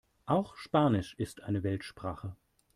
[0.25, 2.35] Auch Spanisch ist eine Weltsprache.